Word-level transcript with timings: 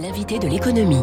L'invité 0.00 0.38
de 0.38 0.46
l'économie. 0.46 1.02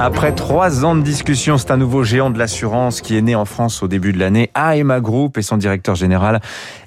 Après 0.00 0.32
trois 0.32 0.84
ans 0.84 0.96
de 0.96 1.02
discussion, 1.02 1.58
c'est 1.58 1.70
un 1.70 1.76
nouveau 1.76 2.02
géant 2.02 2.28
de 2.28 2.38
l'assurance 2.38 3.00
qui 3.00 3.16
est 3.16 3.22
né 3.22 3.36
en 3.36 3.44
France 3.44 3.84
au 3.84 3.88
début 3.88 4.12
de 4.12 4.18
l'année. 4.18 4.50
AEMA 4.56 5.00
Group 5.00 5.38
et 5.38 5.42
son 5.42 5.56
directeur 5.56 5.94
général 5.94 6.40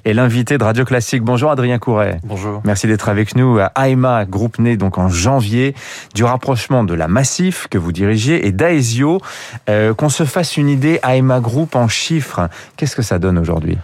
est 0.04 0.12
l'invité 0.12 0.58
de 0.58 0.64
Radio 0.64 0.84
Classique. 0.84 1.22
Bonjour 1.22 1.50
Adrien 1.50 1.78
Couret. 1.78 2.20
Bonjour. 2.24 2.60
Merci 2.64 2.86
d'être 2.88 3.08
avec 3.08 3.36
nous. 3.36 3.58
AEMA 3.74 4.26
Group 4.26 4.58
né 4.58 4.76
donc 4.76 4.98
en 4.98 5.08
janvier 5.08 5.74
du 6.14 6.24
rapprochement 6.24 6.84
de 6.84 6.92
la 6.92 7.08
Massif 7.08 7.68
que 7.70 7.78
vous 7.78 7.92
dirigez 7.92 8.46
et 8.46 8.52
d'Aesio. 8.52 9.22
Euh, 9.70 9.94
Qu'on 9.94 10.10
se 10.10 10.24
fasse 10.24 10.58
une 10.58 10.68
idée, 10.68 11.00
AEMA 11.02 11.40
Group 11.40 11.74
en 11.74 11.88
chiffres, 11.88 12.50
qu'est-ce 12.76 12.96
que 12.96 13.02
ça 13.02 13.18
donne 13.18 13.38
aujourd'hui? 13.38 13.78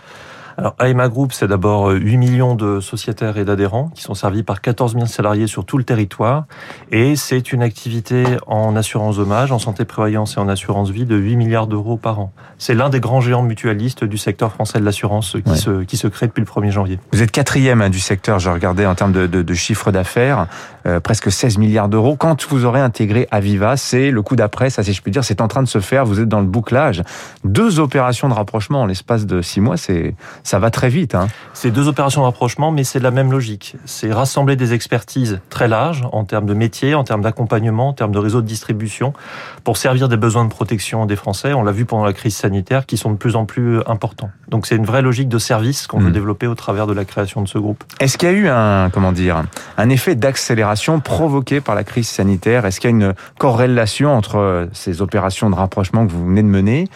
Alors, 0.59 0.75
AEMA 0.79 1.09
Group, 1.09 1.33
c'est 1.33 1.49
d'abord 1.49 1.91
8 1.91 2.17
millions 2.17 2.55
de 2.55 2.81
sociétaires 2.81 3.39
et 3.39 3.45
d'adhérents 3.45 3.89
qui 3.95 4.03
sont 4.03 4.15
servis 4.15 4.43
par 4.43 4.61
14 4.61 4.95
000 4.95 5.07
salariés 5.07 5.47
sur 5.47 5.65
tout 5.65 5.79
le 5.79 5.85
territoire. 5.85 6.45
Et 6.91 7.17
c'est 7.17 7.53
une 7.53 7.63
activité 7.63 8.25
en 8.47 8.77
assurance 8.77 9.17
dommage, 9.17 9.53
en 9.53 9.59
santé 9.59 9.85
prévoyance 9.85 10.37
et 10.37 10.41
en 10.41 10.49
assurance 10.49 10.91
vie 10.91 11.07
de 11.07 11.17
8 11.17 11.37
milliards 11.37 11.67
d'euros 11.67 11.97
par 11.97 12.21
an. 12.21 12.33
C'est 12.59 12.75
l'un 12.75 12.91
des 12.91 13.01
grands 13.01 13.21
géants 13.21 13.43
mutualistes 13.43 14.05
du 14.05 14.19
secteur 14.19 14.53
français 14.53 14.79
de 14.79 14.85
l'assurance 14.85 15.37
qui, 15.45 15.57
se, 15.57 15.83
qui 15.85 15.97
se 15.97 16.07
crée 16.07 16.27
depuis 16.27 16.41
le 16.41 16.47
1er 16.47 16.71
janvier. 16.71 16.99
Vous 17.13 17.23
êtes 17.23 17.31
quatrième 17.31 17.81
hein, 17.81 17.91
du 17.91 18.01
secteur, 18.01 18.39
je 18.39 18.51
regardais 18.51 18.87
en 18.87 18.95
termes 18.95 19.13
de, 19.13 19.27
de, 19.27 19.43
de 19.43 19.55
chiffre 19.55 19.91
d'affaires, 19.91 20.47
euh, 20.87 21.01
presque 21.01 21.33
16 21.33 21.59
milliards 21.59 21.89
d'euros. 21.89 22.17
Quand 22.17 22.47
vous 22.49 22.65
aurez 22.65 22.81
intégré 22.81 23.27
Aviva, 23.31 23.77
c'est 23.77 24.11
le 24.11 24.23
coup 24.23 24.37
d'après, 24.37 24.71
ça 24.71 24.83
si 24.83 24.93
je 24.93 25.03
puis 25.03 25.11
dire, 25.11 25.25
c'est 25.25 25.41
en 25.41 25.49
train 25.49 25.63
de 25.63 25.69
se 25.69 25.81
faire, 25.81 26.05
vous 26.05 26.21
êtes 26.21 26.29
dans 26.29 26.41
le 26.41 26.47
bouclage. 26.47 27.03
Deux 27.45 27.81
opérations 27.81 28.29
de 28.29 28.35
rapprochement 28.35 28.83
en 28.83 28.87
l'espace 28.87 29.27
de 29.27 29.43
six 29.43 29.61
mois, 29.61 29.77
c'est 29.77 30.15
ça 30.53 30.59
va 30.59 30.71
très 30.71 30.91
vite. 30.91 31.15
Hein. 31.15 31.29
C'est 31.55 31.71
deux 31.71 31.89
opérations 31.89 32.21
de 32.21 32.27
rapprochement, 32.27 32.73
mais 32.73 32.85
c'est 32.85 32.99
la 32.99 33.11
même 33.11 33.33
logique. 33.33 33.77
C'est 33.87 34.13
rassembler 34.13 34.55
des 34.55 34.75
expertises 34.75 35.41
très 35.49 35.67
larges 35.67 36.07
en 36.13 36.27
termes 36.27 36.45
de 36.45 36.53
métier, 36.53 36.95
en 36.95 37.05
termes 37.05 37.23
d'accompagnement, 37.23 37.89
en 37.89 37.93
termes 37.95 38.13
de 38.13 38.19
réseau 38.19 38.43
de 38.43 38.47
distribution, 38.47 39.15
pour 39.65 39.79
servir 39.79 40.11
des 40.11 40.19
besoins 40.19 40.45
de 40.45 40.51
protection 40.51 41.07
des 41.07 41.17
Français. 41.17 41.55
On 41.55 41.63
l'a 41.63 41.73
vu 41.73 41.87
pendant 41.87 42.05
la 42.05 42.13
crise 42.13 42.37
sanitaire, 42.37 42.85
qui 42.85 42.99
sont 42.99 43.13
de 43.13 43.17
plus 43.17 43.35
en 43.35 43.47
plus 43.47 43.79
importants. 43.87 44.31
Donc 44.49 44.67
c'est 44.67 44.77
une 44.77 44.85
vraie 44.85 45.01
logique 45.01 45.31
de 45.31 45.39
service 45.39 45.87
qu'on 45.87 46.01
mmh. 46.01 46.05
veut 46.05 46.11
développer 46.11 46.47
au 46.47 46.55
travers 46.55 46.87
de 46.87 46.93
la 46.93 47.07
création 47.07 47.41
de 47.41 47.49
ce 47.49 47.57
groupe. 47.57 47.83
Est-ce 47.99 48.19
qu'il 48.19 48.29
y 48.29 48.33
a 48.33 48.35
eu 48.35 48.49
un 48.49 48.91
comment 48.91 49.13
dire 49.13 49.45
un 49.79 49.89
effet 49.89 50.17
d'accélération 50.17 51.01
provoqué 51.01 51.63
par 51.63 51.75
la 51.75 51.83
crise 51.83 52.09
sanitaire? 52.09 52.67
Est-ce 52.67 52.79
qu'il 52.79 52.91
y 52.91 52.93
a 52.93 52.97
une 52.97 53.15
corrélation 53.39 54.15
entre 54.15 54.69
ces 54.75 55.01
opérations 55.01 55.49
de 55.49 55.55
rapprochement 55.55 56.07
que 56.07 56.13
vous 56.13 56.27
venez 56.27 56.43
de 56.43 56.49
mener 56.49 56.89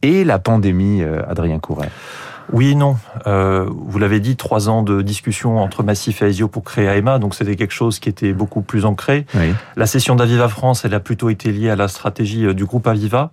et 0.00 0.24
la 0.24 0.38
pandémie, 0.38 1.04
Adrien 1.28 1.58
Couret 1.60 1.90
oui 2.52 2.70
et 2.70 2.74
non. 2.74 2.96
Euh, 3.26 3.66
vous 3.68 3.98
l'avez 3.98 4.20
dit, 4.20 4.36
trois 4.36 4.68
ans 4.68 4.82
de 4.82 5.02
discussion 5.02 5.58
entre 5.58 5.82
Massif 5.82 6.22
et 6.22 6.26
Aesio 6.26 6.48
pour 6.48 6.64
créer 6.64 6.86
AEMA, 6.86 7.18
donc 7.18 7.34
c'était 7.34 7.56
quelque 7.56 7.72
chose 7.72 7.98
qui 7.98 8.08
était 8.08 8.32
beaucoup 8.32 8.62
plus 8.62 8.84
ancré. 8.84 9.26
Oui. 9.34 9.54
La 9.76 9.86
cession 9.86 10.14
d'Aviva 10.16 10.48
France, 10.48 10.84
elle 10.84 10.94
a 10.94 11.00
plutôt 11.00 11.30
été 11.30 11.50
liée 11.50 11.70
à 11.70 11.76
la 11.76 11.88
stratégie 11.88 12.46
euh, 12.46 12.54
du 12.54 12.64
groupe 12.64 12.86
Aviva. 12.86 13.30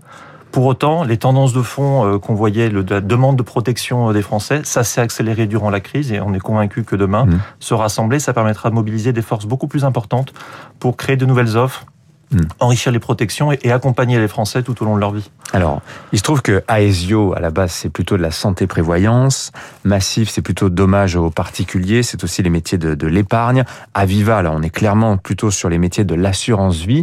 Pour 0.52 0.66
autant, 0.66 1.03
les 1.03 1.17
tendances 1.17 1.53
de 1.53 1.62
fond 1.62 2.06
euh, 2.06 2.17
qu'on 2.17 2.34
voyait, 2.34 2.70
la 2.70 3.02
demande 3.02 3.36
de 3.36 3.44
protection 3.44 4.12
des 4.12 4.22
Français, 4.22 4.62
ça 4.64 4.84
s'est 4.84 5.02
accéléré 5.02 5.45
durant 5.45 5.70
la 5.70 5.80
crise 5.80 6.12
et 6.12 6.22
on 6.22 6.34
est 6.34 6.40
convaincu 6.40 6.84
que 6.84 6.95
demain, 6.95 7.25
mmh. 7.25 7.40
se 7.59 7.73
rassembler, 7.73 8.20
ça 8.20 8.34
permettra 8.34 8.70
de 8.70 8.75
mobiliser 8.75 9.14
des 9.14 9.22
forces 9.22 9.45
beaucoup 9.45 9.67
plus 9.67 9.86
importantes 9.86 10.34
pour 10.80 10.97
créer 10.97 11.17
de 11.17 11.25
nouvelles 11.25 11.56
offres, 11.56 11.86
Mmh. 12.31 12.41
enrichir 12.59 12.91
les 12.91 12.99
protections 12.99 13.52
et, 13.52 13.72
accompagner 13.72 14.19
les 14.19 14.27
Français 14.27 14.61
tout 14.61 14.83
au 14.83 14.85
long 14.85 14.94
de 14.94 14.99
leur 14.99 15.11
vie. 15.11 15.31
Alors, 15.52 15.81
il 16.11 16.19
se 16.19 16.23
trouve 16.23 16.44
que 16.44 16.63
Aesio, 16.69 17.33
à 17.35 17.39
la 17.39 17.49
base, 17.49 17.72
c'est 17.72 17.89
plutôt 17.89 18.17
de 18.17 18.22
la 18.22 18.30
santé 18.30 18.67
prévoyance. 18.67 19.52
Massif, 19.83 20.30
c'est 20.30 20.44
plutôt 20.44 20.69
dommage 20.69 21.16
aux 21.16 21.31
particuliers. 21.31 22.03
C'est 22.03 22.23
aussi 22.23 22.44
les 22.44 22.52
métiers 22.52 22.77
de, 22.77 22.94
de 22.94 23.07
l'épargne. 23.07 23.63
Aviva, 23.95 24.44
là, 24.44 24.52
on 24.53 24.61
est 24.61 24.69
clairement 24.69 25.17
plutôt 25.17 25.50
sur 25.50 25.69
les 25.69 25.80
métiers 25.80 26.03
de 26.03 26.13
l'assurance 26.13 26.75
vie. 26.77 27.02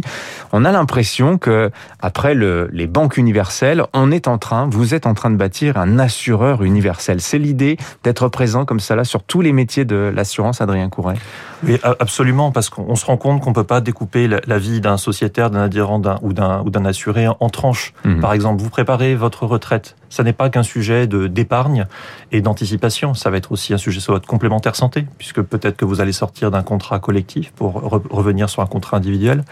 On 0.53 0.63
a 0.63 0.71
l'impression 0.71 1.37
que, 1.37 1.71
après 1.99 2.33
le, 2.33 2.69
les 2.71 2.87
banques 2.87 3.17
universelles, 3.17 3.83
on 3.91 4.11
est 4.11 4.29
en 4.29 4.37
train, 4.37 4.69
vous 4.71 4.93
êtes 4.93 5.05
en 5.05 5.13
train 5.13 5.29
de 5.29 5.35
bâtir 5.35 5.75
un 5.75 5.99
assureur 5.99 6.63
universel. 6.63 7.19
C'est 7.19 7.39
l'idée 7.39 7.75
d'être 8.05 8.29
présent 8.29 8.63
comme 8.63 8.79
ça 8.79 8.95
là 8.95 9.03
sur 9.03 9.23
tous 9.23 9.41
les 9.41 9.51
métiers 9.51 9.83
de 9.83 10.09
l'assurance, 10.15 10.61
Adrien 10.61 10.87
Couret. 10.87 11.15
Oui, 11.63 11.79
absolument, 11.83 12.51
parce 12.51 12.69
qu'on 12.69 12.95
se 12.95 13.05
rend 13.05 13.17
compte 13.17 13.41
qu'on 13.41 13.51
peut 13.51 13.63
pas 13.63 13.81
découper 13.81 14.27
la, 14.27 14.39
la 14.45 14.59
vie 14.59 14.79
d'un 14.79 14.95
sociétaire, 15.17 15.49
d'un 15.49 15.61
adhérent 15.61 16.01
ou 16.21 16.33
d'un 16.33 16.61
ou 16.61 16.69
d'un 16.69 16.85
assuré 16.85 17.27
en 17.27 17.49
tranches. 17.49 17.93
Mmh. 18.05 18.19
Par 18.19 18.33
exemple, 18.33 18.61
vous 18.61 18.69
préparez 18.69 19.15
votre 19.15 19.45
retraite. 19.47 19.95
Ça 20.09 20.23
n'est 20.23 20.33
pas 20.33 20.49
qu'un 20.49 20.63
sujet 20.63 21.07
d'épargne 21.07 21.85
et 22.31 22.41
d'anticipation. 22.41 23.13
Ça 23.13 23.29
va 23.29 23.37
être 23.37 23.51
aussi 23.51 23.73
un 23.73 23.77
sujet 23.77 23.99
sur 23.99 24.13
votre 24.13 24.27
complémentaire 24.27 24.75
santé, 24.75 25.05
puisque 25.17 25.41
peut-être 25.41 25.75
que 25.75 25.85
vous 25.85 25.99
allez 26.01 26.11
sortir 26.11 26.51
d'un 26.51 26.63
contrat 26.63 26.99
collectif 26.99 27.51
pour 27.51 27.73
re 27.73 28.01
revenir 28.09 28.49
sur 28.49 28.61
un 28.61 28.67
contrat 28.67 28.97
individuel. 28.97 29.43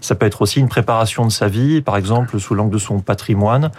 Ça 0.00 0.14
peut 0.14 0.26
être 0.26 0.42
aussi 0.42 0.60
une 0.60 0.68
préparation 0.68 1.24
de 1.24 1.32
sa 1.32 1.48
vie, 1.48 1.80
par 1.80 1.96
exemple 1.96 2.38
sous 2.38 2.54
l'angle 2.54 2.72
de 2.72 2.78
son 2.78 3.00
patrimoine. 3.00 3.70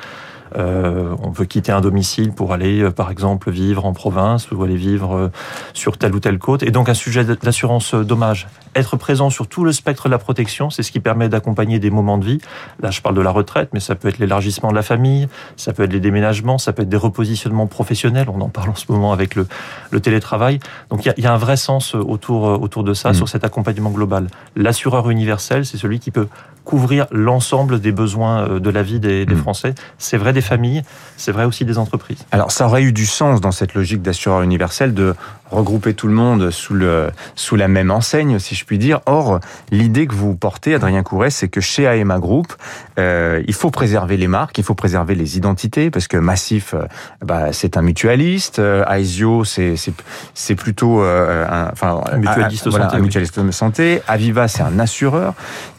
Euh, 0.57 1.15
on 1.21 1.29
veut 1.29 1.45
quitter 1.45 1.71
un 1.71 1.81
domicile 1.81 2.31
pour 2.31 2.53
aller, 2.53 2.81
euh, 2.81 2.91
par 2.91 3.11
exemple, 3.11 3.51
vivre 3.51 3.85
en 3.85 3.93
province 3.93 4.51
ou 4.51 4.63
aller 4.63 4.75
vivre 4.75 5.15
euh, 5.15 5.31
sur 5.73 5.97
telle 5.97 6.15
ou 6.15 6.19
telle 6.19 6.39
côte. 6.39 6.63
Et 6.63 6.71
donc 6.71 6.87
un 6.89 6.93
sujet 6.93 7.25
d'assurance 7.25 7.93
dommage. 7.93 8.47
Être 8.75 8.97
présent 8.97 9.29
sur 9.29 9.47
tout 9.47 9.63
le 9.63 9.71
spectre 9.71 10.07
de 10.07 10.11
la 10.11 10.17
protection, 10.17 10.69
c'est 10.69 10.83
ce 10.83 10.91
qui 10.91 10.99
permet 10.99 11.29
d'accompagner 11.29 11.79
des 11.79 11.89
moments 11.89 12.17
de 12.17 12.25
vie. 12.25 12.39
Là, 12.81 12.91
je 12.91 13.01
parle 13.01 13.15
de 13.15 13.21
la 13.21 13.31
retraite, 13.31 13.69
mais 13.73 13.79
ça 13.79 13.95
peut 13.95 14.09
être 14.09 14.19
l'élargissement 14.19 14.69
de 14.69 14.75
la 14.75 14.81
famille, 14.81 15.27
ça 15.55 15.73
peut 15.73 15.83
être 15.83 15.93
les 15.93 15.99
déménagements, 15.99 16.57
ça 16.57 16.73
peut 16.73 16.81
être 16.83 16.89
des 16.89 16.97
repositionnements 16.97 17.67
professionnels. 17.67 18.27
On 18.29 18.41
en 18.41 18.49
parle 18.49 18.69
en 18.69 18.75
ce 18.75 18.91
moment 18.91 19.13
avec 19.13 19.35
le, 19.35 19.47
le 19.91 19.99
télétravail. 19.99 20.59
Donc 20.89 21.05
il 21.05 21.13
y, 21.17 21.21
y 21.21 21.25
a, 21.25 21.33
un 21.33 21.37
vrai 21.37 21.57
sens 21.57 21.95
autour, 21.95 22.43
autour 22.43 22.83
de 22.83 22.93
ça, 22.93 23.11
mmh. 23.11 23.15
sur 23.15 23.29
cet 23.29 23.43
accompagnement 23.43 23.91
global. 23.91 24.27
L'assureur 24.55 25.09
universel, 25.09 25.65
c'est 25.65 25.77
celui 25.77 25.99
qui 25.99 26.11
peut 26.11 26.27
couvrir 26.65 27.05
l'ensemble 27.11 27.79
des 27.79 27.91
besoins 27.91 28.59
de 28.59 28.69
la 28.69 28.81
vie 28.83 28.99
des, 28.99 29.25
des 29.25 29.35
mmh. 29.35 29.37
Français. 29.37 29.75
C'est 29.97 30.17
vrai 30.17 30.33
des 30.33 30.41
familles, 30.45 30.83
c'est 31.17 31.31
vrai 31.31 31.45
aussi 31.45 31.65
des 31.65 31.77
entreprises. 31.77 32.25
Alors 32.31 32.51
ça 32.51 32.65
aurait 32.65 32.83
eu 32.83 32.93
du 32.93 33.05
sens 33.05 33.41
dans 33.41 33.51
cette 33.51 33.73
logique 33.73 34.01
d'assureur 34.01 34.41
universel 34.41 34.93
de 34.93 35.15
regrouper 35.55 35.93
tout 35.93 36.07
le 36.07 36.13
monde 36.13 36.51
sous, 36.51 36.73
le, 36.73 37.09
sous 37.35 37.55
la 37.55 37.67
même 37.67 37.91
enseigne, 37.91 38.39
si 38.39 38.55
je 38.55 38.65
puis 38.65 38.77
dire. 38.77 39.01
Or, 39.05 39.39
l'idée 39.71 40.07
que 40.07 40.13
vous 40.13 40.35
portez, 40.35 40.75
Adrien 40.75 41.03
Couret, 41.03 41.29
c'est 41.29 41.47
que 41.47 41.61
chez 41.61 41.83
AEMA 41.83 42.19
Group, 42.19 42.53
euh, 42.99 43.41
il 43.47 43.53
faut 43.53 43.71
préserver 43.71 44.17
les 44.17 44.27
marques, 44.27 44.57
il 44.57 44.63
faut 44.63 44.75
préserver 44.75 45.15
les 45.15 45.37
identités, 45.37 45.89
parce 45.89 46.07
que 46.07 46.17
Massif, 46.17 46.73
euh, 46.73 46.85
bah, 47.23 47.51
c'est 47.51 47.77
un 47.77 47.81
mutualiste, 47.81 48.59
euh, 48.59 48.85
Aesio, 48.85 49.43
c'est 49.43 50.55
plutôt 50.55 51.01
un, 51.01 51.69
enfin, 51.71 52.01
un 52.11 52.17
mutualiste, 52.17 52.67
un, 52.67 52.69
voilà, 52.69 52.85
santé, 52.85 52.97
un 52.97 53.01
mutualiste 53.01 53.39
de 53.39 53.51
santé. 53.51 54.01
Aviva, 54.07 54.47
c'est 54.47 54.63
un 54.63 54.79
assureur. 54.79 55.33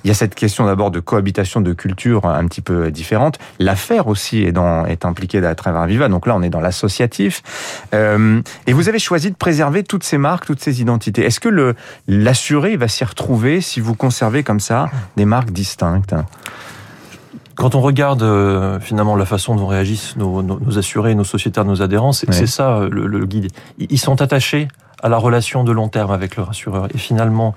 Il 0.05 0.09
y 0.09 0.11
a 0.11 0.15
cette 0.15 0.35
question 0.35 0.67
d'abord 0.67 0.91
de 0.91 1.01
cohabitation 1.01 1.61
de 1.61 1.73
cultures 1.73 2.27
un 2.27 2.47
petit 2.47 2.61
peu 2.61 2.91
différente. 2.91 3.39
L'affaire 3.59 4.07
aussi 4.07 4.45
est, 4.45 4.53
dans, 4.53 4.87
est 4.87 5.05
impliquée 5.05 5.45
à 5.45 5.55
travers 5.55 5.81
Aviva, 5.81 6.09
donc 6.09 6.27
là, 6.27 6.37
on 6.37 6.43
est 6.43 6.49
dans 6.49 6.61
l'associatif. 6.61 7.43
Euh, 7.93 8.41
et 8.67 8.73
vous 8.73 8.89
avez 8.89 8.99
choisi 8.99 9.31
de 9.31 9.37
préserver 9.37 9.66
préserver 9.67 9.83
toutes 9.83 10.05
ces 10.05 10.19
marques, 10.19 10.47
toutes 10.47 10.61
ces 10.61 10.81
identités. 10.81 11.25
Est-ce 11.25 11.41
que 11.41 11.49
le 11.49 11.75
l'assuré 12.07 12.77
va 12.77 12.87
s'y 12.87 13.05
retrouver 13.05 13.61
si 13.61 13.81
vous 13.81 13.95
conservez 13.95 14.45
comme 14.45 14.61
ça 14.61 14.89
des 15.17 15.25
marques 15.25 15.51
distinctes? 15.51 16.15
Quand 17.57 17.75
on 17.75 17.81
regarde 17.81 18.23
euh, 18.23 18.79
finalement 18.79 19.17
la 19.17 19.25
façon 19.25 19.57
dont 19.57 19.67
réagissent 19.67 20.17
nos, 20.17 20.43
nos, 20.43 20.61
nos, 20.61 20.79
assurés, 20.79 21.15
nos 21.15 21.25
sociétaires, 21.25 21.65
nos 21.65 21.83
adhérents, 21.83 22.13
c'est 22.13 22.47
ça 22.47 22.87
le, 22.91 23.07
le, 23.07 23.27
guide. 23.27 23.51
Ils 23.79 23.99
sont 23.99 24.21
attachés 24.23 24.69
à 25.03 25.09
la 25.09 25.17
relation 25.17 25.65
de 25.65 25.73
long 25.73 25.89
terme 25.89 26.13
avec 26.13 26.37
leur 26.37 26.51
assureur. 26.51 26.87
Et 26.95 26.99
finalement, 26.99 27.55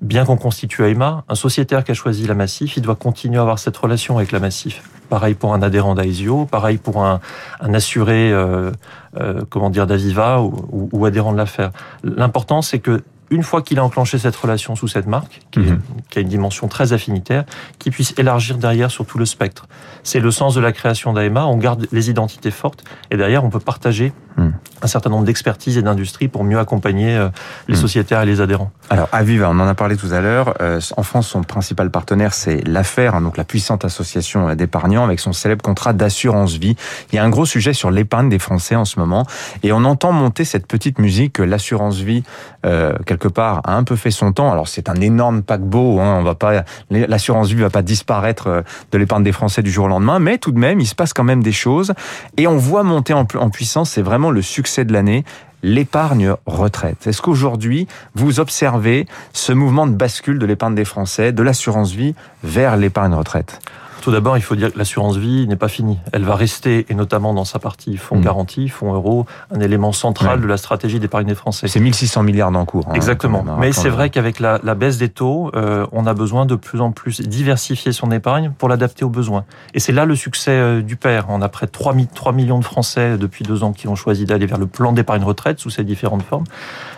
bien 0.00 0.24
qu'on 0.24 0.36
constitue 0.36 0.84
AIMA, 0.84 1.24
un 1.28 1.34
sociétaire 1.34 1.84
qui 1.84 1.92
a 1.92 1.94
choisi 1.94 2.26
la 2.26 2.34
Massif, 2.34 2.76
il 2.76 2.82
doit 2.82 2.96
continuer 2.96 3.38
à 3.38 3.42
avoir 3.42 3.58
cette 3.58 3.76
relation 3.76 4.16
avec 4.16 4.32
la 4.32 4.40
Massif. 4.40 4.82
Pareil 5.08 5.34
pour 5.34 5.54
un 5.54 5.62
adhérent 5.62 5.94
d'Aesio, 5.94 6.46
pareil 6.46 6.78
pour 6.78 7.04
un, 7.04 7.20
un 7.60 7.74
assuré, 7.74 8.32
euh, 8.32 8.70
euh, 9.20 9.42
comment 9.48 9.70
dire, 9.70 9.86
d'Aviva 9.86 10.40
ou, 10.40 10.66
ou, 10.70 10.88
ou 10.92 11.04
adhérent 11.04 11.32
de 11.32 11.38
l'affaire. 11.38 11.70
L'important, 12.02 12.62
c'est 12.62 12.78
que 12.78 13.02
une 13.30 13.42
fois 13.42 13.62
qu'il 13.62 13.78
a 13.78 13.84
enclenché 13.84 14.18
cette 14.18 14.36
relation 14.36 14.76
sous 14.76 14.88
cette 14.88 15.06
marque, 15.06 15.40
qui, 15.50 15.60
mmh. 15.60 15.80
qui, 16.10 16.18
a 16.18 16.22
une 16.22 16.28
dimension 16.28 16.68
très 16.68 16.92
affinitaire, 16.92 17.44
qu'il 17.78 17.92
puisse 17.92 18.14
élargir 18.18 18.58
derrière 18.58 18.90
sur 18.90 19.06
tout 19.06 19.18
le 19.18 19.26
spectre. 19.26 19.66
C'est 20.02 20.20
le 20.20 20.30
sens 20.30 20.54
de 20.54 20.60
la 20.60 20.72
création 20.72 21.12
d'AEMA, 21.12 21.46
on 21.46 21.56
garde 21.56 21.86
les 21.90 22.10
identités 22.10 22.50
fortes, 22.50 22.84
et 23.10 23.16
derrière 23.16 23.44
on 23.44 23.50
peut 23.50 23.60
partager 23.60 24.12
mmh. 24.36 24.48
un 24.82 24.86
certain 24.86 25.10
nombre 25.10 25.24
d'expertises 25.24 25.78
et 25.78 25.82
d'industries 25.82 26.28
pour 26.28 26.44
mieux 26.44 26.58
accompagner 26.58 27.16
euh, 27.16 27.28
les 27.68 27.74
mmh. 27.74 27.78
sociétaires 27.78 28.22
et 28.22 28.26
les 28.26 28.40
adhérents. 28.40 28.70
Alors 28.90 29.08
Aviva, 29.12 29.48
on 29.50 29.58
en 29.60 29.66
a 29.66 29.74
parlé 29.74 29.96
tout 29.96 30.12
à 30.12 30.20
l'heure, 30.20 30.54
euh, 30.60 30.80
en 30.96 31.02
France 31.02 31.28
son 31.28 31.42
principal 31.42 31.90
partenaire 31.90 32.34
c'est 32.34 32.66
l'affaire, 32.66 33.14
hein, 33.14 33.20
donc 33.20 33.36
la 33.36 33.44
puissante 33.44 33.84
association 33.84 34.54
d'épargnants 34.54 35.04
avec 35.04 35.20
son 35.20 35.32
célèbre 35.32 35.62
contrat 35.62 35.92
d'assurance 35.92 36.54
vie. 36.54 36.76
Il 37.12 37.16
y 37.16 37.18
a 37.18 37.24
un 37.24 37.30
gros 37.30 37.46
sujet 37.46 37.72
sur 37.72 37.90
l'épargne 37.90 38.28
des 38.28 38.38
Français 38.38 38.74
en 38.74 38.84
ce 38.84 38.98
moment, 38.98 39.26
et 39.62 39.72
on 39.72 39.84
entend 39.84 40.12
monter 40.12 40.44
cette 40.44 40.66
petite 40.66 40.98
musique 40.98 41.34
que 41.34 41.42
l'assurance 41.42 41.96
vie, 41.96 42.22
euh, 42.66 42.94
quelque 43.06 43.28
part 43.28 43.60
a 43.64 43.74
un 43.74 43.84
peu 43.84 43.96
fait 43.96 44.10
son 44.10 44.32
temps. 44.32 44.52
Alors 44.52 44.68
c'est 44.68 44.88
un 44.88 44.96
énorme 44.96 45.42
paquebot, 45.42 46.00
hein, 46.00 46.16
on 46.18 46.22
va 46.22 46.34
pas, 46.34 46.64
l'assurance 46.90 47.48
vie 47.48 47.60
va 47.60 47.70
pas 47.70 47.82
disparaître 47.82 48.46
euh, 48.48 48.62
de 48.92 48.98
l'épargne 48.98 49.22
des 49.22 49.32
Français 49.32 49.62
du 49.62 49.70
jour 49.70 49.86
au 49.86 49.88
lendemain, 49.88 50.18
mais 50.18 50.38
tout 50.38 50.52
de 50.52 50.58
même 50.58 50.80
il 50.80 50.86
se 50.86 50.94
passe 50.94 51.12
quand 51.12 51.24
même 51.24 51.42
des 51.42 51.52
choses 51.52 51.92
et 52.36 52.46
on 52.46 52.56
voit 52.56 52.82
monter 52.82 53.14
en, 53.14 53.26
en 53.38 53.50
puissance. 53.50 53.90
C'est 53.90 54.02
vraiment 54.02 54.23
le 54.30 54.42
succès 54.42 54.84
de 54.84 54.92
l'année 54.92 55.24
l'épargne 55.62 56.34
retraite. 56.44 57.06
Est-ce 57.06 57.22
qu'aujourd'hui, 57.22 57.88
vous 58.14 58.38
observez 58.38 59.06
ce 59.32 59.52
mouvement 59.52 59.86
de 59.86 59.94
bascule 59.94 60.38
de 60.38 60.46
l'épargne 60.46 60.74
des 60.74 60.84
Français, 60.84 61.32
de 61.32 61.42
l'assurance 61.42 61.92
vie 61.92 62.14
vers 62.42 62.76
l'épargne 62.76 63.14
retraite? 63.14 63.60
Tout 64.04 64.10
d'abord, 64.10 64.36
il 64.36 64.42
faut 64.42 64.54
dire 64.54 64.70
que 64.70 64.76
l'assurance 64.76 65.16
vie 65.16 65.48
n'est 65.48 65.56
pas 65.56 65.68
finie. 65.68 65.98
Elle 66.12 66.24
va 66.24 66.34
rester, 66.34 66.84
et 66.90 66.94
notamment 66.94 67.32
dans 67.32 67.46
sa 67.46 67.58
partie 67.58 67.96
fonds 67.96 68.18
mmh. 68.18 68.20
garantie, 68.20 68.68
fonds 68.68 68.92
euro, 68.92 69.24
un 69.50 69.60
élément 69.60 69.92
central 69.92 70.42
de 70.42 70.46
la 70.46 70.58
stratégie 70.58 71.00
d'épargne 71.00 71.26
des 71.26 71.34
Français. 71.34 71.68
C'est 71.68 71.80
1600 71.80 72.22
milliards 72.22 72.50
d'encours. 72.50 72.84
Hein, 72.90 72.96
Exactement. 72.96 73.42
Hein, 73.48 73.56
Mais 73.60 73.72
c'est 73.72 73.88
vrai 73.88 74.10
qu'avec 74.10 74.40
la, 74.40 74.58
baisse 74.74 74.98
des 74.98 75.08
taux, 75.08 75.50
euh, 75.56 75.86
on 75.92 76.04
a 76.06 76.12
besoin 76.12 76.44
de 76.44 76.54
plus 76.54 76.82
en 76.82 76.92
plus 76.92 77.22
diversifier 77.22 77.92
son 77.92 78.10
épargne 78.10 78.52
pour 78.58 78.68
l'adapter 78.68 79.06
aux 79.06 79.08
besoins. 79.08 79.46
Et 79.72 79.80
c'est 79.80 79.92
là 79.92 80.04
le 80.04 80.16
succès 80.16 80.50
euh, 80.50 80.82
du 80.82 80.96
père. 80.96 81.24
On 81.30 81.40
a 81.40 81.48
près 81.48 81.64
de 81.64 81.72
3, 81.72 81.94
3 82.14 82.32
millions 82.34 82.58
de 82.58 82.64
Français 82.64 83.16
depuis 83.16 83.42
deux 83.42 83.62
ans 83.62 83.72
qui 83.72 83.88
ont 83.88 83.96
choisi 83.96 84.26
d'aller 84.26 84.44
vers 84.44 84.58
le 84.58 84.66
plan 84.66 84.92
d'épargne 84.92 85.24
retraite 85.24 85.60
sous 85.60 85.70
ses 85.70 85.82
différentes 85.82 86.24
formes. 86.24 86.44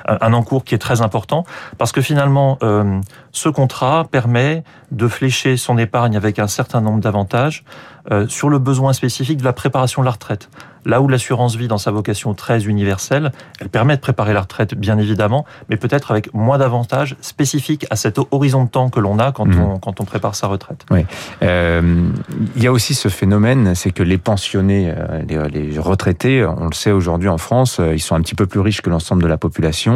Un 0.08 0.32
encours 0.32 0.64
qui 0.64 0.75
est 0.75 0.79
très 0.79 1.03
important 1.03 1.44
parce 1.79 1.93
que 1.93 2.00
finalement, 2.00 2.58
euh, 2.62 3.00
ce 3.32 3.49
contrat 3.49 4.06
permet 4.11 4.62
de 4.93 5.08
flécher 5.08 5.56
son 5.56 5.79
épargne 5.79 6.17
avec 6.17 6.38
un 6.38 6.47
certain 6.47 6.81
nombre 6.81 7.00
d'avantages 7.00 7.64
euh, 8.12 8.29
sur 8.29 8.49
le 8.49 8.58
besoin 8.58 8.93
spécifique 8.93 9.38
de 9.38 9.44
la 9.44 9.53
préparation 9.53 10.00
de 10.00 10.06
la 10.06 10.12
retraite. 10.12 10.49
Là 10.85 11.00
où 11.00 11.08
l'assurance 11.08 11.56
vie, 11.56 11.67
dans 11.67 11.79
sa 11.79 11.91
vocation 11.91 12.35
très 12.35 12.67
universelle, 12.67 13.32
elle 13.61 13.69
permet 13.69 13.97
de 13.97 14.00
préparer 14.00 14.32
la 14.32 14.43
retraite, 14.43 14.76
bien 14.76 14.97
évidemment, 14.99 15.44
mais 15.69 15.76
peut-être 15.76 16.12
avec 16.12 16.32
moins 16.32 16.59
d'avantages 16.59 17.17
spécifiques 17.20 17.85
à 17.91 17.97
cet 17.97 18.20
horizon 18.31 18.62
de 18.62 18.69
temps 18.69 18.91
que 18.91 19.00
l'on 19.00 19.19
a 19.19 19.32
quand, 19.32 19.47
mhm. 19.47 19.61
on, 19.61 19.79
quand 19.81 20.00
on 20.00 20.05
prépare 20.05 20.37
sa 20.37 20.47
retraite. 20.47 20.87
Oui. 20.93 21.05
Euh, 21.43 22.09
il 22.55 22.62
y 22.62 22.69
a 22.69 22.73
aussi 22.73 22.94
ce 22.94 23.09
phénomène, 23.09 23.75
c'est 23.75 23.91
que 23.91 24.05
les 24.05 24.19
pensionnés, 24.19 24.94
les, 25.29 25.76
retraités, 25.81 26.47
on 26.47 26.67
le 26.67 26.75
sait 26.75 26.93
aujourd'hui 26.93 27.29
en 27.29 27.38
France, 27.38 27.81
ils 27.93 28.00
sont 28.00 28.14
un 28.14 28.20
petit 28.20 28.37
peu 28.37 28.47
plus 28.47 28.61
riches 28.61 28.82
que 28.82 28.91
l'ensemble 28.91 29.23
de 29.25 29.29
la 29.29 29.38
population, 29.38 29.96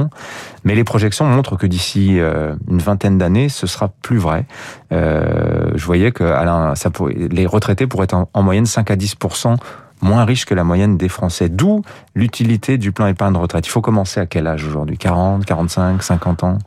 mais 0.65 0.75
les 0.75 0.85
projections 0.85 1.25
montrent 1.25 1.57
que 1.57 1.67
d'ici 1.67 2.19
une 2.19 2.79
vingtaine 2.79 3.19
d'années, 3.19 3.49
ce 3.49 3.67
sera 3.67 3.89
plus 4.03 4.19
vrai. 4.19 4.47
je 4.91 5.85
voyais 5.85 6.13
que 6.13 6.25
les 7.33 7.47
retraités 7.47 7.87
pourraient 7.87 8.05
être 8.05 8.27
en, 8.33 8.43
moyenne 8.43 8.67
5 8.67 8.91
à 8.91 8.97
10 8.97 9.17
moins 10.03 10.25
riches 10.25 10.45
que 10.45 10.55
la 10.55 10.65
moyenne 10.65 10.97
des 10.97 11.09
Français. 11.09 11.49
D'où 11.49 11.83
l'utilité 12.15 12.79
du 12.79 12.93
plan 12.93 13.07
épargne 13.07 13.37
retraite. 13.37 13.67
Il 13.67 13.71
faut 13.71 13.81
commencer 13.81 14.21
à 14.21 14.27
quel 14.27 14.47
âge 14.47 14.65
aujourd'hui? 14.65 14.99
40, 14.99 15.45
45, 15.45 16.03
50 16.03 16.45
ans? 16.45 16.59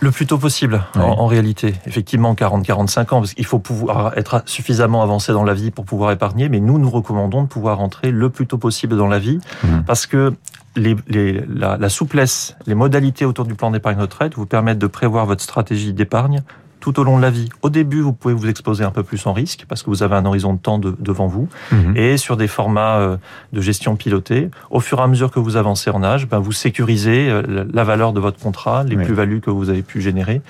Le 0.00 0.10
plus 0.10 0.26
tôt 0.26 0.38
possible, 0.38 0.82
en, 0.94 1.26
réalité. 1.26 1.74
Effectivement, 1.86 2.34
40, 2.34 2.64
45 2.64 3.12
ans, 3.12 3.20
parce 3.20 3.34
qu'il 3.34 3.44
faut 3.44 3.58
pouvoir 3.58 4.16
être 4.16 4.42
suffisamment 4.46 5.02
avancé 5.02 5.32
dans 5.32 5.44
la 5.44 5.54
vie 5.54 5.70
pour 5.70 5.84
pouvoir 5.84 6.10
épargner, 6.12 6.48
mais 6.48 6.60
nous, 6.60 6.78
nous 6.78 6.90
recommandons 6.90 7.42
de 7.42 7.48
pouvoir 7.48 7.78
rentrer 7.78 8.10
le 8.10 8.30
plus 8.30 8.46
tôt 8.46 8.58
possible 8.58 8.96
dans 8.96 9.06
la 9.06 9.18
vie, 9.18 9.38
mmh. 9.62 9.80
parce 9.86 10.06
que 10.06 10.34
les, 10.76 10.96
la, 11.48 11.76
la, 11.76 11.88
souplesse, 11.88 12.56
les 12.66 12.74
modalités 12.74 13.24
autour 13.24 13.44
du 13.44 13.54
plan 13.54 13.70
d'épargne 13.70 13.98
retraite 13.98 14.34
vous 14.34 14.46
permettent 14.46 14.78
de 14.78 14.86
prévoir 14.86 15.26
votre 15.26 15.42
stratégie 15.42 15.92
d'épargne 15.92 16.42
tout 16.80 16.98
au 16.98 17.04
long 17.04 17.16
de 17.16 17.22
la 17.22 17.30
vie. 17.30 17.48
Au 17.62 17.70
début, 17.70 18.00
vous 18.00 18.12
pouvez 18.12 18.34
vous 18.34 18.48
exposer 18.48 18.84
un 18.84 18.90
peu 18.90 19.02
plus 19.02 19.26
en 19.26 19.32
risque 19.32 19.66
parce 19.68 19.82
que 19.82 19.90
vous 19.90 20.02
avez 20.02 20.16
un 20.16 20.24
horizon 20.24 20.54
de 20.54 20.58
temps 20.58 20.78
devant 20.78 21.26
vous 21.26 21.48
mhm. 21.72 21.96
et 21.96 22.16
sur 22.16 22.36
des 22.36 22.48
formats 22.48 22.98
euh, 22.98 23.16
de 23.52 23.60
gestion 23.60 23.96
pilotée. 23.96 24.50
Au 24.70 24.80
fur 24.80 24.98
et 24.98 25.02
à 25.02 25.06
mesure 25.06 25.30
que 25.30 25.38
vous 25.38 25.56
avancez 25.56 25.90
en 25.90 26.02
âge, 26.02 26.26
ben 26.26 26.38
vous 26.38 26.52
sécurisez 26.52 27.28
euh, 27.30 27.64
la 27.72 27.84
valeur 27.84 28.12
de 28.12 28.20
votre 28.20 28.38
contrat, 28.38 28.84
les 28.84 28.96
plus-values 28.96 29.40
que 29.40 29.50
vous 29.50 29.70
avez 29.70 29.82
pu 29.82 30.00
générer. 30.00 30.40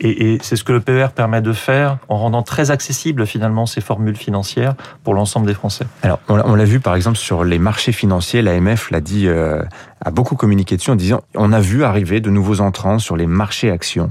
Et, 0.00 0.34
et 0.34 0.38
c'est 0.42 0.56
ce 0.56 0.64
que 0.64 0.72
le 0.72 0.80
PER 0.80 1.08
permet 1.14 1.40
de 1.40 1.52
faire 1.52 1.98
en 2.08 2.18
rendant 2.18 2.42
très 2.42 2.70
accessible 2.70 3.26
finalement 3.26 3.66
ces 3.66 3.80
formules 3.80 4.16
financières 4.16 4.74
pour 5.04 5.14
l'ensemble 5.14 5.46
des 5.46 5.54
Français. 5.54 5.86
Alors, 6.02 6.20
on 6.28 6.54
l'a 6.54 6.64
vu 6.64 6.80
par 6.80 6.94
exemple 6.94 7.16
sur 7.16 7.44
les 7.44 7.58
marchés 7.58 7.92
financiers, 7.92 8.42
l'AMF 8.42 8.90
l'a 8.90 9.00
dit, 9.00 9.26
euh, 9.26 9.62
a 10.04 10.10
beaucoup 10.10 10.36
communiqué 10.36 10.76
dessus 10.76 10.90
en 10.90 10.96
disant 10.96 11.22
on 11.34 11.52
a 11.52 11.60
vu 11.60 11.84
arriver 11.84 12.20
de 12.20 12.30
nouveaux 12.30 12.60
entrants 12.60 12.98
sur 12.98 13.16
les 13.16 13.26
marchés 13.26 13.70
actions 13.70 14.10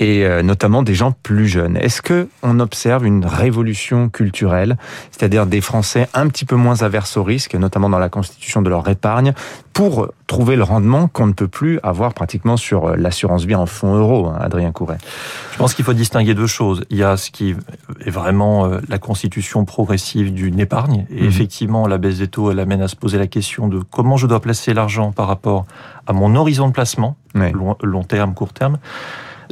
et 0.00 0.24
euh, 0.24 0.42
notamment 0.42 0.82
des 0.82 0.94
gens 0.94 1.12
plus 1.12 1.46
jeunes. 1.46 1.76
Est-ce 1.76 2.02
que 2.02 2.28
on 2.42 2.58
observe 2.58 3.06
une 3.06 3.24
révolution 3.24 4.08
culturelle, 4.08 4.76
c'est-à-dire 5.12 5.46
des 5.46 5.60
Français 5.60 6.08
un 6.14 6.28
petit 6.28 6.44
peu 6.44 6.56
moins 6.56 6.82
averses 6.82 7.16
au 7.16 7.22
risque, 7.22 7.54
notamment 7.54 7.88
dans 7.88 7.98
la 7.98 8.08
constitution 8.08 8.60
de 8.60 8.68
leur 8.68 8.88
épargne, 8.88 9.34
pour 9.72 10.08
trouver 10.26 10.56
le 10.56 10.64
rendement 10.64 11.08
qu'on 11.08 11.26
ne 11.26 11.32
peut 11.32 11.48
plus 11.48 11.78
avoir 11.82 12.12
pratiquement 12.12 12.56
sur 12.56 12.86
euh, 12.86 12.96
l'assurance 12.96 13.44
vie 13.44 13.54
en 13.54 13.66
fonds 13.66 13.94
euros, 13.94 14.26
hein, 14.26 14.38
Adrien 14.40 14.72
Couret? 14.72 14.98
Je 15.52 15.58
pense 15.58 15.74
qu'il 15.74 15.84
faut 15.84 15.94
distinguer 15.94 16.34
deux 16.34 16.48
choses. 16.48 16.84
Il 16.90 16.96
y 16.96 17.04
a 17.04 17.16
ce 17.16 17.30
qui 17.30 17.54
est 18.04 18.10
vraiment 18.10 18.66
euh, 18.66 18.80
la 18.88 18.98
constitution 18.98 19.64
progressive 19.64 20.34
d'une 20.34 20.58
épargne, 20.58 21.06
et 21.10 21.22
mhm. 21.22 21.28
effectivement 21.28 21.86
la 21.86 21.98
baisse 21.98 22.18
des 22.18 22.28
taux, 22.28 22.50
elle 22.50 22.58
amène 22.58 22.82
à 22.82 22.88
se 22.88 22.96
poser 22.96 23.18
la 23.18 23.28
question 23.28 23.68
de 23.68 23.78
comment 23.78 24.16
je 24.16 24.26
dois 24.26 24.40
placer 24.40 24.74
l'argent 24.74 25.12
par 25.12 25.28
rapport 25.28 25.66
à 26.08 26.12
mon 26.12 26.34
horizon 26.34 26.66
de 26.68 26.72
placement, 26.72 27.16
long 27.34 28.02
terme, 28.02 28.34
court 28.34 28.52
terme. 28.52 28.78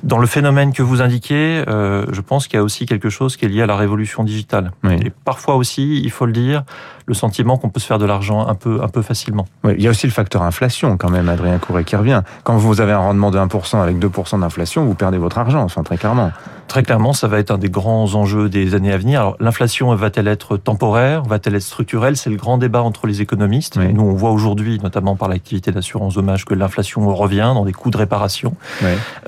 Dans 0.03 0.19
le 0.19 0.27
phénomène 0.27 0.73
que 0.73 0.83
vous 0.83 1.03
indiquez, 1.03 1.65
euh, 1.69 2.07
je 2.11 2.21
pense 2.21 2.47
qu'il 2.47 2.57
y 2.57 2.61
a 2.61 2.63
aussi 2.63 2.87
quelque 2.87 3.11
chose 3.11 3.37
qui 3.37 3.45
est 3.45 3.49
lié 3.49 3.63
à 3.63 3.67
la 3.67 3.77
révolution 3.77 4.25
digitale. 4.25 4.73
Et 4.91 5.11
parfois 5.25 5.57
aussi, 5.57 6.01
il 6.03 6.11
faut 6.11 6.27
le 6.27 6.33
dire, 6.33 6.65
le 7.07 7.15
sentiment 7.15 7.57
qu'on 7.59 7.69
peut 7.69 7.81
se 7.81 7.87
faire 7.87 7.99
de 7.99 8.07
l'argent 8.07 8.47
un 8.47 8.55
peu, 8.55 8.81
un 8.83 8.89
peu 8.89 9.03
facilement. 9.03 9.47
Oui, 9.65 9.75
il 9.77 9.83
y 9.83 9.87
a 9.87 9.91
aussi 9.91 10.07
le 10.07 10.13
facteur 10.13 10.43
inflation 10.43 10.97
quand 10.97 11.11
même, 11.11 11.29
Adrien 11.29 11.59
Couret, 11.59 11.85
qui 11.85 11.97
revient. 11.97 12.23
Quand 12.45 12.57
vous 12.57 12.81
avez 12.81 12.93
un 12.93 12.99
rendement 12.99 13.31
de 13.31 13.39
1% 13.39 13.83
avec 13.83 13.99
2% 13.99 14.41
d'inflation, 14.41 14.85
vous 14.85 14.95
perdez 14.95 15.19
votre 15.19 15.39
argent, 15.39 15.63
enfin 15.63 15.83
très 15.83 15.99
clairement. 15.99 16.33
Très 16.69 16.83
clairement, 16.83 17.13
ça 17.13 17.29
va 17.29 17.39
être 17.39 17.51
un 17.51 17.59
des 17.59 17.69
grands 17.69 18.15
enjeux 18.15 18.49
des 18.49 18.75
années 18.75 18.93
à 18.93 18.97
venir. 18.97 19.21
Alors, 19.21 19.37
l'inflation 19.41 19.95
va-t-elle 19.95 20.29
être 20.29 20.57
temporaire? 20.57 21.23
Va-t-elle 21.23 21.57
être 21.57 21.63
structurelle? 21.63 22.17
C'est 22.17 22.31
le 22.31 22.37
grand 22.37 22.57
débat 22.57 22.83
entre 22.83 23.07
les 23.07 23.21
économistes. 23.21 23.77
Nous, 23.77 24.03
on 24.03 24.15
voit 24.15 24.31
aujourd'hui, 24.31 24.79
notamment 24.83 25.15
par 25.15 25.29
l'activité 25.29 25.71
d'assurance 25.71 26.15
dommage, 26.15 26.47
que 26.47 26.55
l'inflation 26.55 27.15
revient 27.15 27.53
dans 27.55 27.67
des 27.67 27.73
coûts 27.73 27.91
de 27.91 27.99
réparation. 27.99 28.55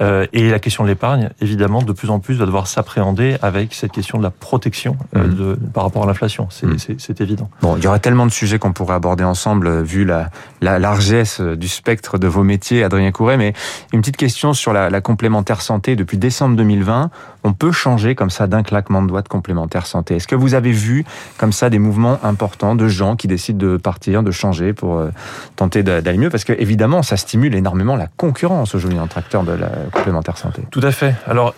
Euh, 0.01 0.27
et 0.33 0.54
la 0.55 0.61
question 0.61 0.85
de 0.85 0.89
l'épargne, 0.89 1.31
évidemment, 1.41 1.83
de 1.83 1.93
plus 1.93 2.11
en 2.11 2.21
plus 2.21 2.37
va 2.37 2.47
devoir 2.47 2.69
s'appréhender 2.69 3.37
avec 3.43 3.75
cette 3.75 3.91
question 3.91 4.19
de 4.19 4.23
la 4.23 4.31
protection 4.31 4.97
euh, 5.17 5.27
mmh. 5.27 5.35
de, 5.35 5.59
par 5.73 5.83
rapport 5.83 6.05
à 6.05 6.07
l'inflation. 6.07 6.49
Mmh. 6.63 6.77
C'est 6.99 7.21
évident. 7.21 7.51
Bon, 7.61 7.77
il 7.77 7.83
y 7.83 7.89
aurait 7.89 7.99
tellement 7.99 8.25
de 8.25 8.31
sujets 8.31 8.61
qu'on 8.61 8.73
pourrait 8.73 8.95
aborder 8.95 9.25
ensemble, 9.25 9.67
euh, 9.67 9.83
vu 9.83 10.05
la, 10.05 10.31
la, 10.61 10.79
largesse 10.79 11.41
du 11.41 11.67
spectre 11.67 12.19
de 12.19 12.29
vos 12.29 12.45
métiers, 12.45 12.85
Adrien 12.85 13.11
Couret. 13.11 13.37
Mais 13.37 13.53
une 13.93 14.01
petite 14.01 14.17
question 14.17 14.53
sur 14.53 14.73
la, 14.73 14.91
la 14.91 15.01
complémentaire 15.01 15.61
santé. 15.61 15.97
Depuis 15.97 16.19
décembre 16.19 16.57
2020, 16.57 17.11
on 17.45 17.53
peut 17.53 17.73
changer 17.73 18.15
comme 18.15 18.31
ça 18.31 18.47
d'un 18.47 18.63
claquement 18.63 19.03
de 19.03 19.09
doigts 19.09 19.23
de 19.23 19.29
complémentaire 19.29 19.87
santé. 19.87 20.17
Est-ce 20.17 20.27
que 20.27 20.35
vous 20.35 20.55
avez 20.55 20.73
vu 20.73 21.05
comme 21.37 21.53
ça 21.53 21.69
des 21.69 21.79
mouvements 21.79 22.19
importants 22.25 22.75
de 22.75 22.89
gens 22.89 23.17
qui 23.17 23.29
décident 23.29 23.59
de 23.59 23.77
partir, 23.77 24.23
de 24.23 24.31
changer 24.31 24.73
pour 24.73 24.97
euh, 24.97 25.11
tenter 25.57 25.83
d'aller 25.83 26.19
mieux? 26.19 26.31
Parce 26.31 26.45
que 26.45 26.55
évidemment, 26.55 27.03
ça 27.03 27.17
stimule 27.17 27.55
énormément 27.55 27.97
la 27.97 28.07
concurrence 28.07 28.75
aujourd'hui 28.75 28.99
entre 28.99 29.19
acteurs 29.19 29.45
de 29.45 29.53
la 29.53 29.69
complémentaire 29.93 30.39
santé. 30.39 30.44
Tout 30.71 30.81
à 30.83 30.93
fait. 30.93 31.15
Alors 31.27 31.55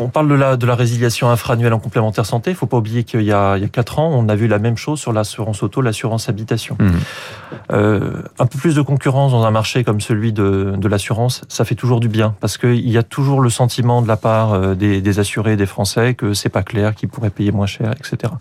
on 0.00 0.08
parle 0.08 0.28
de 0.28 0.34
la, 0.34 0.56
de 0.56 0.66
la 0.66 0.74
résiliation 0.74 1.30
infra-annuelle 1.30 1.72
en 1.72 1.78
complémentaire 1.78 2.26
santé. 2.26 2.50
Il 2.50 2.54
ne 2.54 2.58
faut 2.58 2.66
pas 2.66 2.78
oublier 2.78 3.04
qu'il 3.04 3.22
y 3.22 3.32
a, 3.32 3.56
il 3.56 3.62
y 3.62 3.66
a 3.66 3.68
4 3.68 3.98
ans, 3.98 4.10
on 4.12 4.28
a 4.28 4.34
vu 4.34 4.48
la 4.48 4.58
même 4.58 4.76
chose 4.76 4.98
sur 4.98 5.12
l'assurance 5.12 5.62
auto, 5.62 5.82
l'assurance 5.82 6.28
habitation. 6.28 6.76
Mmh. 6.78 6.90
Euh, 7.72 8.22
un 8.38 8.46
peu 8.46 8.58
plus 8.58 8.74
de 8.74 8.82
concurrence 8.82 9.32
dans 9.32 9.44
un 9.44 9.50
marché 9.50 9.84
comme 9.84 10.00
celui 10.00 10.32
de, 10.32 10.74
de 10.76 10.88
l'assurance, 10.88 11.42
ça 11.48 11.64
fait 11.64 11.74
toujours 11.74 12.00
du 12.00 12.08
bien 12.08 12.34
parce 12.40 12.56
qu'il 12.56 12.88
y 12.88 12.98
a 12.98 13.02
toujours 13.02 13.40
le 13.40 13.50
sentiment 13.50 14.02
de 14.02 14.08
la 14.08 14.16
part 14.16 14.54
euh, 14.54 14.74
des, 14.74 15.00
des 15.00 15.18
assurés, 15.18 15.56
des 15.56 15.66
Français, 15.66 16.14
que 16.14 16.32
c'est 16.34 16.48
pas 16.48 16.62
clair, 16.62 16.94
qu'ils 16.94 17.08
pourraient 17.08 17.30
payer 17.30 17.52
moins 17.52 17.66
cher, 17.66 17.92
etc. 17.92 18.32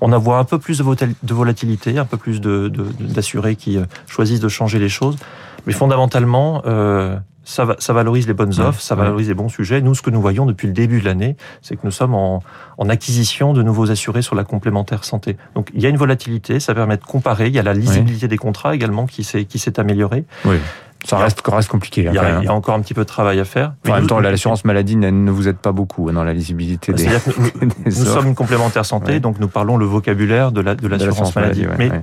On 0.00 0.12
a 0.12 0.18
voit 0.18 0.38
un 0.38 0.44
peu 0.44 0.58
plus 0.58 0.78
de 0.78 1.34
volatilité, 1.34 1.98
un 1.98 2.04
peu 2.04 2.16
plus 2.16 2.40
d'assurés 2.40 3.54
de, 3.54 3.58
qui 3.58 3.78
euh, 3.78 3.84
choisissent 4.06 4.40
de 4.40 4.48
changer 4.48 4.78
les 4.78 4.88
choses. 4.88 5.16
Mais 5.66 5.72
fondamentalement, 5.72 6.62
euh, 6.66 7.16
ça, 7.44 7.76
ça 7.78 7.92
valorise 7.92 8.26
les 8.26 8.34
bonnes 8.34 8.58
offres, 8.60 8.80
ça 8.80 8.94
valorise 8.94 9.28
les 9.28 9.34
bons 9.34 9.48
sujets. 9.48 9.80
Nous, 9.80 9.94
ce 9.94 10.02
que 10.02 10.10
nous 10.10 10.20
voyons 10.20 10.46
depuis 10.46 10.66
le 10.66 10.72
début 10.72 11.00
de 11.00 11.06
l'année, 11.06 11.36
c'est 11.62 11.76
que 11.76 11.82
nous 11.84 11.90
sommes 11.90 12.14
en, 12.14 12.42
en, 12.78 12.88
acquisition 12.88 13.52
de 13.52 13.62
nouveaux 13.62 13.90
assurés 13.90 14.22
sur 14.22 14.34
la 14.34 14.44
complémentaire 14.44 15.04
santé. 15.04 15.36
Donc, 15.54 15.70
il 15.74 15.80
y 15.80 15.86
a 15.86 15.88
une 15.88 15.96
volatilité, 15.96 16.60
ça 16.60 16.74
permet 16.74 16.96
de 16.96 17.04
comparer. 17.04 17.46
Il 17.48 17.54
y 17.54 17.58
a 17.58 17.62
la 17.62 17.74
lisibilité 17.74 18.28
des 18.28 18.38
contrats 18.38 18.74
également 18.74 19.06
qui 19.06 19.24
s'est 19.24 19.80
améliorée. 19.80 20.24
Oui. 20.44 20.56
Ça 21.04 21.16
reste, 21.16 21.42
reste 21.46 21.70
compliqué. 21.70 22.02
Il 22.02 22.12
y, 22.12 22.18
a, 22.18 22.40
il 22.40 22.44
y, 22.44 22.48
a, 22.48 22.52
encore 22.52 22.74
un 22.74 22.80
petit 22.80 22.92
peu 22.92 23.02
de 23.02 23.06
travail 23.06 23.40
à 23.40 23.44
faire. 23.44 23.72
en 23.88 23.94
même 23.94 24.06
temps, 24.06 24.20
l'assurance 24.20 24.64
maladie 24.64 24.96
ne 24.96 25.30
vous 25.30 25.48
aide 25.48 25.56
pas 25.56 25.72
beaucoup 25.72 26.08
hein, 26.08 26.12
dans 26.12 26.24
la 26.24 26.34
lisibilité 26.34 26.92
des. 26.92 27.06
Nous, 27.06 27.68
nous, 27.86 27.90
sommes 27.90 28.26
une 28.26 28.34
complémentaire 28.34 28.84
santé, 28.84 29.20
donc 29.20 29.40
nous 29.40 29.48
parlons 29.48 29.76
le 29.76 29.86
vocabulaire 29.86 30.52
de 30.52 30.60
l'assurance 30.60 31.34
la, 31.34 31.42
de 31.42 31.46
maladie. 31.46 31.66
maladie. 31.66 31.90
Mais 31.90 32.02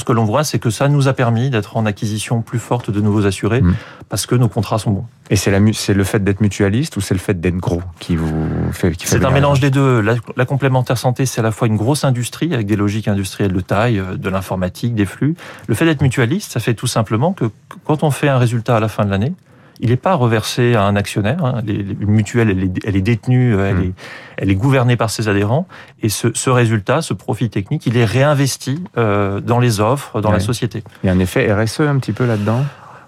ce 0.00 0.04
que 0.04 0.12
l'on 0.12 0.24
voit, 0.24 0.42
c'est 0.42 0.58
que 0.58 0.70
ça 0.70 0.88
nous 0.88 1.06
a 1.06 1.12
permis 1.12 1.50
d'être 1.50 1.76
en 1.76 1.86
acquisition 1.86 2.42
plus 2.42 2.58
forte 2.58 2.90
de 2.90 3.00
nouveaux 3.00 3.26
assurés 3.26 3.60
mm. 3.60 3.74
parce 4.08 4.26
que 4.26 4.34
nos 4.34 4.48
contrats 4.48 4.78
sont 4.78 4.90
bons. 4.90 5.06
Et 5.30 5.36
c'est 5.36 5.94
le 5.94 6.04
fait 6.04 6.24
d'être 6.24 6.40
mutualiste 6.40 6.96
ou 6.96 7.00
c'est 7.00 7.14
le 7.14 7.20
fait 7.20 7.40
d'être 7.40 7.56
gros 7.56 7.82
qui 8.00 8.16
vous 8.16 8.72
fait 8.72 8.92
C'est 9.04 9.24
un 9.24 9.30
mélange 9.30 9.60
des 9.60 9.70
deux. 9.70 10.00
La, 10.00 10.44
complémentaire 10.44 10.98
santé, 10.98 11.24
c'est 11.26 11.40
à 11.40 11.44
la 11.44 11.52
fois 11.52 11.68
une 11.68 11.76
grosse 11.76 12.02
industrie 12.02 12.52
avec 12.52 12.66
des 12.66 12.74
logiques 12.74 13.06
industrielles 13.06 13.52
de 13.52 13.60
taille, 13.60 14.00
euh, 14.00 14.16
de 14.16 14.28
l'informatique, 14.28 14.94
des 14.94 15.06
flux. 15.06 15.36
Le 15.68 15.74
fait 15.76 15.84
d'être 15.84 16.02
mutualiste, 16.02 16.52
ça 16.52 16.58
fait 16.58 16.74
tout 16.74 16.88
simplement 16.88 17.32
que 17.32 17.44
quand 17.84 18.02
on 18.02 18.10
fait 18.10 18.28
un 18.28 18.38
résultat 18.38 18.76
à 18.76 18.80
la 18.80 18.88
fin 18.88 19.04
de 19.04 19.10
l'année, 19.10 19.32
il 19.80 19.90
n'est 19.90 19.96
pas 19.96 20.14
reversé 20.14 20.74
à 20.74 20.84
un 20.84 20.96
actionnaire. 20.96 21.44
Hein. 21.44 21.62
Les, 21.64 21.82
mutuelle, 22.00 22.50
elle 22.84 22.96
est, 22.96 23.00
détenue, 23.00 23.54
euh, 23.54 23.72
hmm. 23.72 23.92
elle, 24.36 24.50
est, 24.50 24.54
gouvernée 24.54 24.96
par 24.96 25.10
ses 25.10 25.28
adhérents. 25.28 25.66
Et 26.02 26.08
ce, 26.08 26.50
résultat, 26.50 27.02
ce 27.02 27.14
profit 27.14 27.50
technique, 27.50 27.86
il 27.86 27.96
est 27.96 28.04
réinvesti 28.04 28.82
euh, 28.96 29.40
dans 29.40 29.58
les 29.58 29.80
offres, 29.80 30.20
dans 30.20 30.32
la 30.32 30.40
société. 30.40 30.82
Il 31.02 31.06
y 31.06 31.10
a 31.10 31.12
un 31.12 31.18
effet 31.18 31.52
RSE 31.52 31.80
un 31.80 31.98
petit 31.98 32.12
peu 32.12 32.26
là-dedans? 32.26 32.64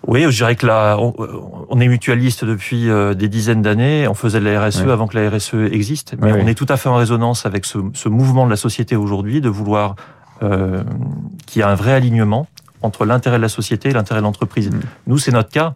Oui, 0.07 0.25
je 0.25 0.37
dirais 0.37 0.57
que 0.57 0.67
là, 0.67 0.97
on, 0.99 1.81
est 1.81 1.87
mutualiste 1.87 2.45
depuis 2.45 2.91
euh, 2.91 3.15
des 3.15 3.29
dizaines 3.29 3.63
d'années. 3.63 4.09
On 4.09 4.15
faisait 4.15 4.41
de 4.41 4.49
la 4.49 4.67
RSE 4.67 4.81
avant 4.89 5.07
que 5.07 5.17
la 5.17 5.31
RSE 5.31 5.55
existe, 5.71 6.17
mais 6.21 6.33
on 6.33 6.47
est 6.49 6.57
tout 6.57 6.67
à 6.69 6.77
fait 6.77 6.89
en 6.89 6.97
résonance 6.97 7.47
avec 7.47 7.65
ce, 7.65 7.79
ce 7.95 8.09
mouvement 8.09 8.45
de 8.45 8.51
la 8.51 8.57
société 8.57 8.97
aujourd'hui 8.97 9.41
de 9.41 9.49
vouloir 9.49 9.95
euh, 10.43 10.83
qu'il 11.47 11.61
y 11.61 11.63
ait 11.63 11.69
un 11.69 11.77
vrai 11.77 11.93
alignement 11.93 12.49
entre 12.81 13.05
l'intérêt 13.05 13.37
de 13.37 13.43
la 13.43 13.49
société 13.49 13.91
et 13.91 13.93
l'intérêt 13.93 14.21
de 14.21 14.25
l'entreprise. 14.25 14.71
Mm. 14.71 14.81
Nous, 15.07 15.19
c'est 15.19 15.31
notre 15.31 15.51
cas. 15.51 15.75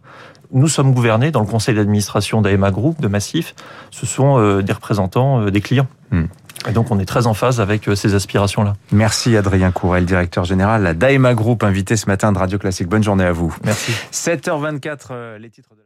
Nous 0.51 0.67
sommes 0.67 0.93
gouvernés 0.93 1.31
dans 1.31 1.41
le 1.41 1.47
conseil 1.47 1.75
d'administration 1.75 2.41
d'AEMA 2.41 2.71
Group, 2.71 3.01
de 3.01 3.07
Massif. 3.07 3.55
Ce 3.91 4.05
sont 4.05 4.39
euh, 4.39 4.61
des 4.61 4.73
représentants 4.73 5.45
des 5.45 5.61
clients. 5.61 5.87
Mm. 6.11 6.23
Et 6.67 6.71
donc, 6.71 6.91
on 6.91 6.99
est 6.99 7.05
très 7.05 7.27
en 7.27 7.33
phase 7.33 7.61
avec 7.61 7.89
ces 7.95 8.15
aspirations-là. 8.15 8.75
Merci 8.91 9.37
Adrien 9.37 9.71
Courel, 9.71 10.05
directeur 10.05 10.43
général 10.43 10.97
d'AEMA 10.97 11.33
Group, 11.33 11.63
invité 11.63 11.95
ce 11.95 12.07
matin 12.07 12.31
de 12.31 12.37
Radio 12.37 12.57
Classique. 12.57 12.87
Bonne 12.87 13.03
journée 13.03 13.25
à 13.25 13.31
vous. 13.31 13.55
Merci. 13.63 13.91
7h24, 14.11 15.37
les 15.37 15.49
titres 15.49 15.75
de 15.75 15.81